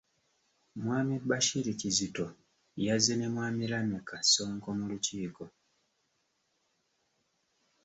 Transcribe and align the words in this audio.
Mwami 0.81 1.15
Bashir 1.29 1.65
Kizito 1.79 2.25
yazze 2.85 3.13
ne 3.17 3.27
mwami 3.33 3.63
Lameck 3.71 4.07
Ssonko 4.21 4.69
mu 4.77 4.85
lukiiko. 4.91 5.45